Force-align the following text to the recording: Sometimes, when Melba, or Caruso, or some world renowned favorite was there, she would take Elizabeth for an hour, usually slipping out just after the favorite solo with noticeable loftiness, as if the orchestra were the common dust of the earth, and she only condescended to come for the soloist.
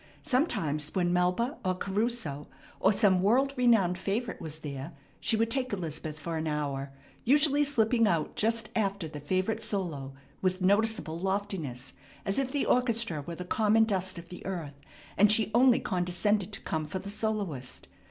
Sometimes, 0.23 0.95
when 0.95 1.13
Melba, 1.13 1.59
or 1.63 1.75
Caruso, 1.75 2.47
or 2.79 2.91
some 2.91 3.21
world 3.21 3.53
renowned 3.55 3.99
favorite 3.99 4.41
was 4.41 4.61
there, 4.61 4.93
she 5.19 5.37
would 5.37 5.51
take 5.51 5.71
Elizabeth 5.71 6.17
for 6.17 6.37
an 6.37 6.47
hour, 6.47 6.91
usually 7.23 7.63
slipping 7.63 8.07
out 8.07 8.35
just 8.35 8.69
after 8.75 9.07
the 9.07 9.19
favorite 9.19 9.61
solo 9.61 10.15
with 10.41 10.59
noticeable 10.59 11.19
loftiness, 11.19 11.93
as 12.25 12.39
if 12.39 12.51
the 12.51 12.65
orchestra 12.65 13.21
were 13.21 13.35
the 13.35 13.45
common 13.45 13.83
dust 13.83 14.17
of 14.17 14.29
the 14.29 14.43
earth, 14.43 14.79
and 15.17 15.31
she 15.31 15.51
only 15.53 15.79
condescended 15.79 16.51
to 16.51 16.61
come 16.61 16.87
for 16.87 16.97
the 16.97 17.11
soloist. 17.11 17.87